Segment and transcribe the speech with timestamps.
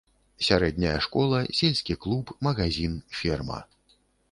[0.45, 3.63] Сярэдняя школа, сельскі клуб, магазін, ферма.